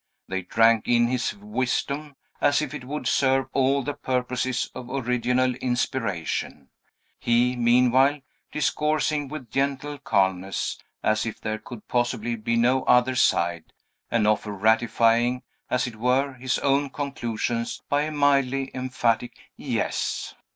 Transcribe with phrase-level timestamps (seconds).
[0.27, 5.53] They drank in his wisdom, as if it would serve all the purposes of original
[5.53, 6.69] inspiration;
[7.19, 13.73] he, meanwhile, discoursing with gentle calmness, as if there could possibly be no other side,
[14.09, 20.33] and often ratifying, as it were, his own conclusions by a mildly emphatic "Yes."